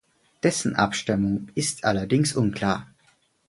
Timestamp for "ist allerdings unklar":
1.53-2.87